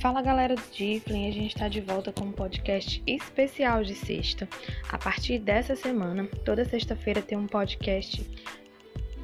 Fala 0.00 0.22
galera 0.22 0.54
do 0.54 0.62
Tiflin, 0.62 1.28
a 1.28 1.30
gente 1.30 1.54
está 1.54 1.68
de 1.68 1.82
volta 1.82 2.10
com 2.10 2.24
um 2.24 2.32
podcast 2.32 3.02
especial 3.06 3.84
de 3.84 3.94
sexta. 3.94 4.48
A 4.88 4.96
partir 4.96 5.38
dessa 5.38 5.76
semana, 5.76 6.26
toda 6.42 6.64
sexta-feira 6.64 7.20
tem 7.20 7.36
um 7.36 7.46
podcast 7.46 8.26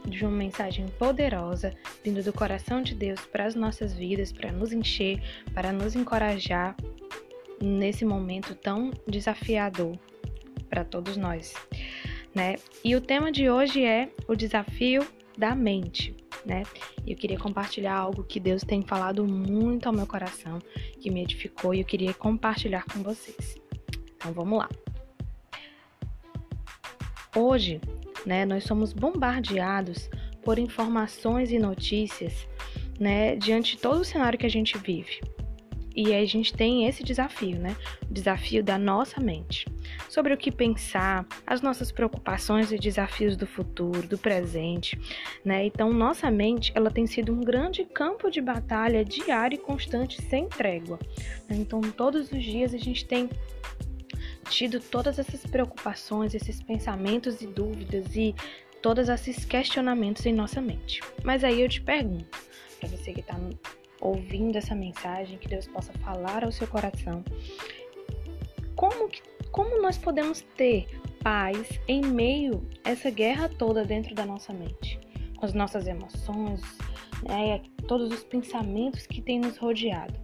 de 0.06 0.22
uma 0.22 0.36
mensagem 0.36 0.86
poderosa 0.98 1.74
vindo 2.04 2.22
do 2.22 2.30
coração 2.30 2.82
de 2.82 2.94
Deus 2.94 3.22
para 3.22 3.46
as 3.46 3.54
nossas 3.54 3.94
vidas, 3.94 4.32
para 4.32 4.52
nos 4.52 4.70
encher, 4.70 5.18
para 5.54 5.72
nos 5.72 5.96
encorajar 5.96 6.76
nesse 7.58 8.04
momento 8.04 8.54
tão 8.54 8.90
desafiador 9.08 9.98
para 10.68 10.84
todos 10.84 11.16
nós, 11.16 11.54
né? 12.34 12.56
E 12.84 12.94
o 12.94 13.00
tema 13.00 13.32
de 13.32 13.48
hoje 13.48 13.82
é 13.82 14.10
o 14.28 14.36
desafio 14.36 15.08
da 15.38 15.54
mente 15.54 16.14
né? 16.46 16.62
E 17.04 17.10
eu 17.10 17.16
queria 17.16 17.38
compartilhar 17.38 17.96
algo 17.96 18.22
que 18.22 18.38
Deus 18.38 18.62
tem 18.62 18.80
falado 18.82 19.26
muito 19.26 19.86
ao 19.86 19.92
meu 19.92 20.06
coração, 20.06 20.60
que 21.00 21.10
me 21.10 21.22
edificou 21.22 21.74
e 21.74 21.80
eu 21.80 21.84
queria 21.84 22.14
compartilhar 22.14 22.84
com 22.84 23.02
vocês. 23.02 23.56
Então 24.14 24.32
vamos 24.32 24.60
lá. 24.60 24.68
Hoje, 27.34 27.80
né, 28.24 28.46
nós 28.46 28.64
somos 28.64 28.92
bombardeados 28.92 30.08
por 30.42 30.58
informações 30.58 31.50
e 31.50 31.58
notícias, 31.58 32.48
né, 32.98 33.36
diante 33.36 33.76
de 33.76 33.82
todo 33.82 34.00
o 34.00 34.04
cenário 34.04 34.38
que 34.38 34.46
a 34.46 34.50
gente 34.50 34.78
vive. 34.78 35.20
E 35.96 36.14
a 36.14 36.24
gente 36.26 36.52
tem 36.52 36.86
esse 36.86 37.02
desafio, 37.02 37.58
né? 37.58 37.74
O 38.08 38.12
desafio 38.12 38.62
da 38.62 38.76
nossa 38.76 39.18
mente. 39.18 39.66
Sobre 40.10 40.34
o 40.34 40.36
que 40.36 40.52
pensar, 40.52 41.26
as 41.46 41.62
nossas 41.62 41.90
preocupações 41.90 42.70
e 42.70 42.76
desafios 42.76 43.34
do 43.34 43.46
futuro, 43.46 44.06
do 44.06 44.18
presente, 44.18 45.00
né? 45.42 45.64
Então, 45.64 45.90
nossa 45.94 46.30
mente, 46.30 46.70
ela 46.74 46.90
tem 46.90 47.06
sido 47.06 47.32
um 47.32 47.40
grande 47.40 47.82
campo 47.82 48.30
de 48.30 48.42
batalha 48.42 49.02
diário 49.02 49.56
e 49.56 49.58
constante, 49.58 50.20
sem 50.20 50.46
trégua. 50.46 50.98
Então, 51.48 51.80
todos 51.80 52.30
os 52.30 52.42
dias 52.42 52.74
a 52.74 52.78
gente 52.78 53.06
tem 53.06 53.30
tido 54.50 54.78
todas 54.80 55.18
essas 55.18 55.46
preocupações, 55.46 56.34
esses 56.34 56.62
pensamentos 56.62 57.40
e 57.40 57.46
dúvidas 57.46 58.14
e 58.14 58.34
todos 58.82 59.08
esses 59.08 59.44
questionamentos 59.46 60.26
em 60.26 60.32
nossa 60.32 60.60
mente. 60.60 61.00
Mas 61.24 61.42
aí 61.42 61.62
eu 61.62 61.68
te 61.68 61.80
pergunto, 61.80 62.38
para 62.78 62.88
você 62.88 63.12
que 63.12 63.20
está 63.20 63.36
ouvindo 64.00 64.56
essa 64.56 64.74
mensagem, 64.74 65.38
que 65.38 65.48
Deus 65.48 65.66
possa 65.66 65.92
falar 65.94 66.44
ao 66.44 66.52
seu 66.52 66.66
coração. 66.66 67.24
Como, 68.74 69.08
que, 69.08 69.22
como 69.50 69.80
nós 69.80 69.96
podemos 69.96 70.42
ter 70.56 70.86
paz 71.22 71.80
em 71.88 72.02
meio 72.02 72.66
a 72.84 72.90
essa 72.90 73.10
guerra 73.10 73.48
toda 73.48 73.84
dentro 73.84 74.14
da 74.14 74.26
nossa 74.26 74.52
mente? 74.52 75.00
Com 75.36 75.46
as 75.46 75.54
nossas 75.54 75.86
emoções, 75.86 76.60
né, 77.22 77.62
todos 77.86 78.12
os 78.12 78.24
pensamentos 78.24 79.06
que 79.06 79.20
têm 79.20 79.40
nos 79.40 79.56
rodeado. 79.56 80.14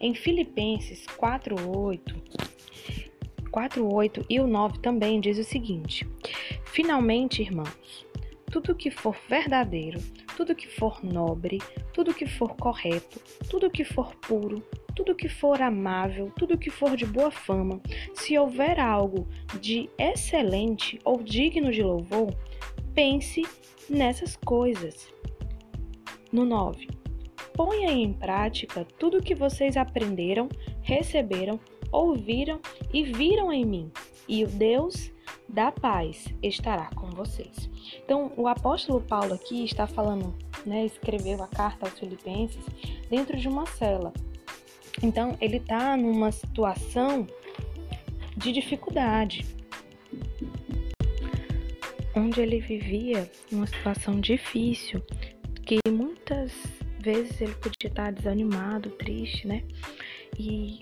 Em 0.00 0.14
Filipenses 0.14 1.06
4:8, 1.16 2.14
4:8 3.50 4.24
e 4.28 4.38
o 4.38 4.46
9 4.46 4.78
também 4.78 5.20
diz 5.20 5.38
o 5.38 5.44
seguinte: 5.44 6.06
Finalmente, 6.66 7.42
irmãos, 7.42 8.06
tudo 8.50 8.74
que 8.74 8.90
for 8.90 9.16
verdadeiro, 9.28 10.00
tudo 10.38 10.54
que 10.54 10.68
for 10.68 11.02
nobre, 11.02 11.58
tudo 11.92 12.14
que 12.14 12.24
for 12.24 12.54
correto, 12.54 13.20
tudo 13.50 13.68
que 13.68 13.82
for 13.82 14.14
puro, 14.14 14.62
tudo 14.94 15.12
que 15.12 15.28
for 15.28 15.60
amável, 15.60 16.30
tudo 16.38 16.56
que 16.56 16.70
for 16.70 16.96
de 16.96 17.04
boa 17.04 17.28
fama, 17.28 17.80
se 18.14 18.38
houver 18.38 18.78
algo 18.78 19.26
de 19.60 19.90
excelente 19.98 20.96
ou 21.04 21.24
digno 21.24 21.72
de 21.72 21.82
louvor, 21.82 22.32
pense 22.94 23.42
nessas 23.90 24.36
coisas. 24.36 25.12
No 26.30 26.44
9. 26.44 26.86
Ponha 27.52 27.90
em 27.90 28.12
prática 28.12 28.86
tudo 28.96 29.18
o 29.18 29.22
que 29.22 29.34
vocês 29.34 29.76
aprenderam, 29.76 30.48
receberam, 30.82 31.58
ouviram 31.90 32.60
e 32.94 33.02
viram 33.02 33.52
em 33.52 33.64
mim, 33.64 33.90
e 34.28 34.44
o 34.44 34.46
Deus 34.46 35.10
da 35.48 35.72
paz 35.72 36.26
estará 36.42 36.90
com 36.94 37.10
vocês. 37.10 37.70
Então, 38.04 38.32
o 38.36 38.46
apóstolo 38.46 39.00
Paulo 39.00 39.34
aqui 39.34 39.64
está 39.64 39.86
falando, 39.86 40.34
né, 40.66 40.84
escreveu 40.84 41.42
a 41.42 41.48
carta 41.48 41.86
aos 41.86 41.98
Filipenses 41.98 42.64
dentro 43.08 43.36
de 43.36 43.48
uma 43.48 43.66
cela. 43.66 44.12
Então, 45.02 45.36
ele 45.40 45.56
está 45.56 45.96
numa 45.96 46.30
situação 46.30 47.26
de 48.36 48.52
dificuldade, 48.52 49.46
onde 52.14 52.40
ele 52.40 52.60
vivia 52.60 53.30
uma 53.50 53.66
situação 53.66 54.20
difícil, 54.20 55.02
que 55.64 55.78
muitas 55.90 56.52
vezes 57.00 57.40
ele 57.40 57.54
podia 57.54 57.88
estar 57.88 58.12
desanimado, 58.12 58.90
triste, 58.90 59.46
né? 59.46 59.62
E 60.38 60.80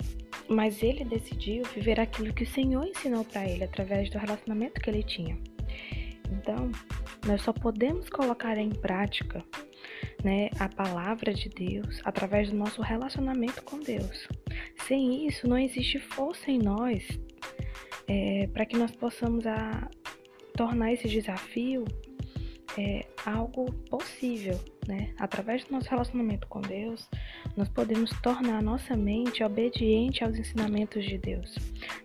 mas 0.48 0.82
ele 0.82 1.04
decidiu 1.04 1.64
viver 1.74 1.98
aquilo 2.00 2.32
que 2.32 2.44
o 2.44 2.46
Senhor 2.46 2.86
ensinou 2.86 3.24
para 3.24 3.48
ele 3.48 3.64
através 3.64 4.10
do 4.10 4.18
relacionamento 4.18 4.80
que 4.80 4.90
ele 4.90 5.02
tinha. 5.02 5.38
Então, 6.30 6.70
nós 7.26 7.42
só 7.42 7.52
podemos 7.52 8.08
colocar 8.08 8.56
em 8.56 8.70
prática 8.70 9.44
né, 10.24 10.50
a 10.58 10.68
palavra 10.68 11.32
de 11.32 11.48
Deus 11.48 12.00
através 12.04 12.50
do 12.50 12.56
nosso 12.56 12.82
relacionamento 12.82 13.62
com 13.62 13.78
Deus. 13.78 14.28
Sem 14.86 15.26
isso, 15.26 15.48
não 15.48 15.58
existe 15.58 15.98
força 15.98 16.50
em 16.50 16.58
nós 16.58 17.06
é, 18.08 18.48
para 18.52 18.64
que 18.66 18.76
nós 18.76 18.90
possamos 18.92 19.46
a, 19.46 19.88
tornar 20.56 20.92
esse 20.92 21.08
desafio 21.08 21.84
é, 22.78 23.06
algo 23.24 23.72
possível, 23.90 24.58
né? 24.86 25.14
Através 25.18 25.64
do 25.64 25.72
nosso 25.72 25.88
relacionamento 25.88 26.46
com 26.46 26.60
Deus, 26.60 27.08
nós 27.56 27.68
podemos 27.68 28.10
tornar 28.20 28.58
a 28.58 28.62
nossa 28.62 28.96
mente 28.96 29.42
obediente 29.42 30.22
aos 30.22 30.36
ensinamentos 30.36 31.04
de 31.04 31.16
Deus. 31.16 31.56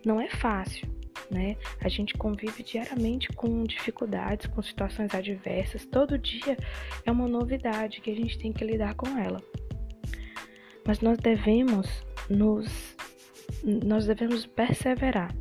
Não 0.05 0.19
é 0.19 0.29
fácil, 0.29 0.87
né? 1.29 1.57
A 1.81 1.89
gente 1.89 2.13
convive 2.13 2.63
diariamente 2.63 3.29
com 3.33 3.63
dificuldades, 3.63 4.47
com 4.47 4.61
situações 4.61 5.13
adversas. 5.13 5.85
Todo 5.85 6.17
dia 6.17 6.57
é 7.05 7.11
uma 7.11 7.27
novidade 7.27 8.01
que 8.01 8.11
a 8.11 8.15
gente 8.15 8.37
tem 8.37 8.53
que 8.53 8.63
lidar 8.63 8.95
com 8.95 9.17
ela. 9.17 9.41
Mas 10.85 10.99
nós 11.01 11.17
devemos 11.17 11.87
nos 12.29 12.95
nós 13.63 14.05
devemos 14.05 14.45
perseverar. 14.45 15.35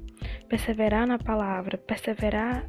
Perseverar 0.48 1.06
na 1.06 1.16
palavra, 1.16 1.78
perseverar 1.78 2.68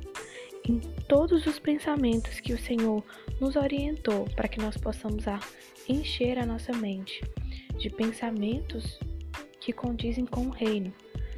em 0.68 0.80
todos 1.08 1.46
os 1.46 1.60
pensamentos 1.60 2.40
que 2.40 2.54
o 2.54 2.58
Senhor 2.58 3.04
nos 3.40 3.56
orientou 3.56 4.26
para 4.36 4.48
que 4.48 4.60
nós 4.60 4.78
possamos 4.78 5.26
encher 5.88 6.38
a 6.38 6.46
nossa 6.46 6.72
mente 6.74 7.22
de 7.78 7.90
pensamentos 7.90 9.00
que 9.60 9.74
condizem 9.74 10.26
com 10.26 10.48
o 10.48 10.52
reino, 10.52 10.94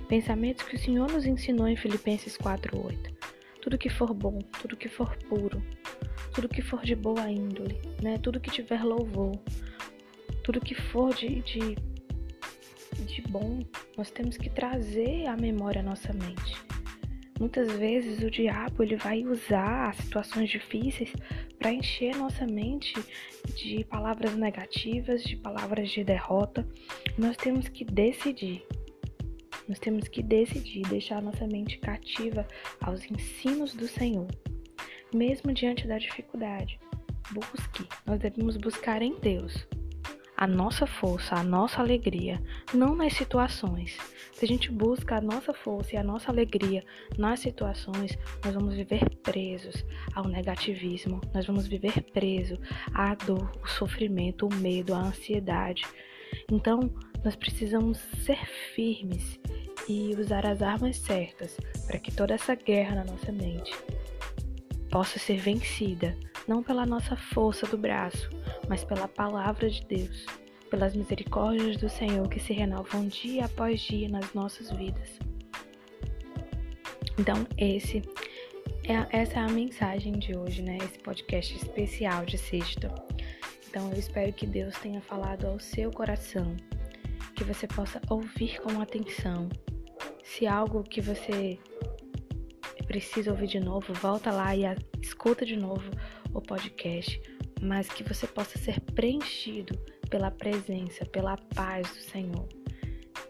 pensamentos 0.08 0.64
que 0.66 0.76
o 0.76 0.80
Senhor 0.80 1.12
nos 1.12 1.26
ensinou 1.26 1.68
em 1.68 1.76
Filipenses 1.76 2.38
4:8. 2.38 3.14
Tudo 3.62 3.78
que 3.78 3.90
for 3.90 4.14
bom, 4.14 4.40
tudo 4.62 4.76
que 4.76 4.90
for 4.90 5.16
puro, 5.30 5.64
tudo 6.34 6.50
que 6.50 6.62
for 6.62 6.82
de 6.82 6.96
boa 6.96 7.30
índole, 7.30 7.80
né? 8.02 8.18
Tudo 8.18 8.40
que 8.40 8.52
tiver 8.52 8.84
louvor, 8.84 9.40
tudo 10.44 10.60
que 10.60 10.76
for 10.76 11.14
de, 11.16 11.42
de, 11.42 11.76
de 13.06 13.22
bom, 13.30 13.60
nós 13.98 14.12
temos 14.12 14.36
que 14.36 14.50
trazer 14.50 15.28
à 15.28 15.38
memória 15.38 15.80
a 15.80 15.84
nossa 15.84 16.12
mente. 16.12 16.56
Muitas 17.40 17.72
vezes 17.74 18.22
o 18.22 18.30
diabo 18.30 18.84
ele 18.84 18.96
vai 18.96 19.24
usar 19.24 19.96
situações 19.96 20.50
difíceis 20.50 21.12
para 21.58 21.74
encher 21.74 22.16
nossa 22.16 22.46
mente 22.46 22.94
de 23.56 23.84
palavras 23.86 24.36
negativas, 24.36 25.24
de 25.24 25.36
palavras 25.36 25.90
de 25.90 26.04
derrota. 26.04 26.68
Nós 27.18 27.36
temos 27.36 27.68
que 27.68 27.84
decidir. 27.84 28.66
Nós 29.68 29.80
temos 29.80 30.08
que 30.08 30.22
decidir 30.22 30.84
deixar 30.84 31.22
nossa 31.22 31.48
mente 31.48 31.78
cativa 31.80 32.48
aos 32.82 33.10
ensinos 33.10 33.74
do 33.74 33.88
Senhor, 33.88 34.28
mesmo 35.14 35.54
diante 35.54 35.88
da 35.88 35.98
dificuldade. 35.98 36.80
Busque, 37.32 37.88
nós 38.06 38.20
devemos 38.20 38.58
buscar 38.58 39.02
em 39.02 39.18
Deus 39.20 39.66
a 40.36 40.48
nossa 40.48 40.86
força, 40.86 41.36
a 41.36 41.44
nossa 41.44 41.80
alegria, 41.82 42.42
não 42.74 42.96
nas 42.96 43.14
situações. 43.14 43.98
Se 44.34 44.46
a 44.46 44.48
gente 44.48 44.72
busca 44.72 45.18
a 45.18 45.22
nossa 45.22 45.54
força 45.54 45.96
e 45.96 45.98
a 45.98 46.04
nossa 46.04 46.32
alegria 46.32 46.84
nas 47.18 47.40
situações, 47.40 48.18
nós 48.44 48.54
vamos 48.54 48.74
viver 48.74 49.10
presos 49.18 49.86
ao 50.14 50.28
negativismo, 50.28 51.22
nós 51.34 51.46
vamos 51.46 51.68
viver 51.68 52.02
presos 52.12 52.60
à 52.94 53.14
dor, 53.16 53.52
o 53.64 53.68
sofrimento, 53.68 54.48
o 54.48 54.54
medo, 54.56 54.94
a 54.94 55.00
ansiedade. 55.00 55.84
Então, 56.52 56.92
nós 57.24 57.36
precisamos 57.36 58.00
ser 58.26 58.44
firmes 58.76 59.40
e 59.88 60.16
usar 60.18 60.46
as 60.46 60.62
armas 60.62 60.98
certas 60.98 61.58
para 61.88 62.00
que 62.00 62.12
toda 62.12 62.34
essa 62.34 62.56
guerra 62.56 62.96
na 62.96 63.06
nossa 63.06 63.32
mente 63.32 63.74
possa 64.90 65.18
ser 65.18 65.38
vencida, 65.38 66.18
não 66.48 66.62
pela 66.62 66.86
nossa 66.86 67.16
força 67.16 67.66
do 67.68 67.78
braço, 67.78 68.30
mas 68.68 68.84
pela 68.84 69.08
palavra 69.08 69.70
de 69.70 69.86
Deus, 69.86 70.26
pelas 70.70 70.96
misericórdias 70.96 71.78
do 71.78 71.90
Senhor 71.90 72.28
que 72.28 72.40
se 72.40 72.54
renovam 72.54 73.08
dia 73.08 73.46
após 73.46 73.82
dia 73.82 74.10
nas 74.10 74.34
nossas 74.34 74.72
vidas. 74.72 75.20
Então, 77.18 77.46
esse 77.58 78.02
é, 78.86 79.22
essa 79.22 79.40
é 79.40 79.44
a 79.44 79.48
mensagem 79.48 80.14
de 80.14 80.36
hoje, 80.36 80.62
né? 80.62 80.78
Esse 80.84 81.00
podcast 81.00 81.56
especial 81.56 82.26
de 82.26 82.38
sexta. 82.38 82.94
Então, 83.70 83.92
eu 83.92 83.98
espero 83.98 84.34
que 84.34 84.46
Deus 84.46 84.78
tenha 84.80 85.02
falado 85.02 85.46
ao 85.46 85.60
seu 85.60 85.90
coração 85.92 86.56
que 87.36 87.44
você 87.44 87.66
possa 87.68 88.02
ouvir 88.10 88.60
com 88.62 88.82
atenção. 88.82 89.50
Se 90.24 90.46
algo 90.46 90.84
que 90.84 91.02
você 91.02 91.58
precisa 92.86 93.32
ouvir 93.32 93.48
de 93.48 93.60
novo, 93.60 93.94
volta 93.94 94.32
lá 94.32 94.56
e 94.56 94.64
escuta 95.02 95.46
de 95.46 95.56
novo 95.56 95.90
o 96.34 96.42
podcast, 96.42 97.22
mas 97.62 97.88
que 97.88 98.04
você 98.04 98.28
possa 98.28 98.58
ser 98.58 98.80
preenchido 98.82 99.78
pela 100.10 100.30
presença, 100.30 101.06
pela 101.06 101.38
paz 101.56 101.88
do 101.90 102.02
Senhor. 102.02 102.48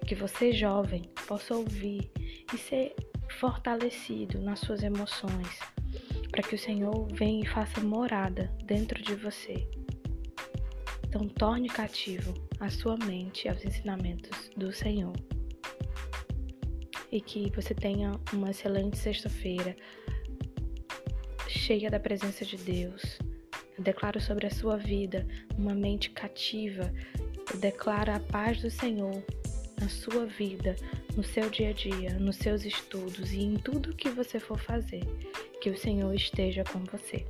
Que 0.05 0.15
você, 0.15 0.51
jovem, 0.51 1.03
possa 1.27 1.55
ouvir 1.55 2.11
e 2.53 2.57
ser 2.57 2.95
fortalecido 3.39 4.39
nas 4.39 4.59
suas 4.59 4.83
emoções, 4.83 5.59
para 6.31 6.43
que 6.43 6.55
o 6.55 6.59
Senhor 6.59 7.07
venha 7.13 7.43
e 7.43 7.47
faça 7.47 7.81
morada 7.81 8.53
dentro 8.65 9.01
de 9.01 9.15
você. 9.15 9.67
Então, 11.07 11.27
torne 11.27 11.69
cativo 11.69 12.33
a 12.59 12.69
sua 12.69 12.97
mente 12.97 13.47
aos 13.47 13.63
ensinamentos 13.63 14.49
do 14.57 14.73
Senhor. 14.73 15.13
E 17.11 17.21
que 17.21 17.51
você 17.51 17.75
tenha 17.75 18.11
uma 18.33 18.49
excelente 18.49 18.97
sexta-feira, 18.97 19.75
cheia 21.53 21.89
da 21.89 21.99
presença 21.99 22.43
de 22.43 22.57
Deus. 22.57 23.19
Eu 23.77 23.83
declaro 23.83 24.19
sobre 24.19 24.47
a 24.47 24.51
sua 24.51 24.77
vida 24.77 25.25
uma 25.57 25.73
mente 25.73 26.09
cativa. 26.09 26.91
Eu 27.51 27.59
declaro 27.59 28.11
a 28.11 28.19
paz 28.19 28.61
do 28.61 28.69
Senhor 28.69 29.23
na 29.79 29.89
sua 29.89 30.25
vida, 30.25 30.75
no 31.15 31.23
seu 31.23 31.49
dia 31.49 31.69
a 31.69 31.73
dia, 31.73 32.17
nos 32.19 32.37
seus 32.37 32.65
estudos 32.65 33.33
e 33.33 33.41
em 33.41 33.55
tudo 33.55 33.95
que 33.95 34.09
você 34.09 34.39
for 34.39 34.59
fazer. 34.59 35.03
Que 35.61 35.69
o 35.69 35.77
Senhor 35.77 36.13
esteja 36.13 36.63
com 36.63 36.79
você. 36.79 37.25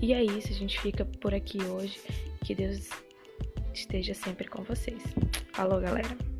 E 0.00 0.12
é 0.12 0.22
isso, 0.22 0.48
a 0.48 0.54
gente 0.54 0.80
fica 0.80 1.04
por 1.04 1.34
aqui 1.34 1.62
hoje. 1.62 2.00
Que 2.44 2.54
Deus 2.54 2.88
esteja 3.72 4.14
sempre 4.14 4.48
com 4.48 4.62
vocês. 4.62 5.02
Falou, 5.52 5.80
galera! 5.80 6.31